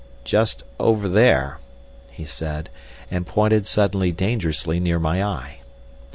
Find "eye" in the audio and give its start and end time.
5.23-5.57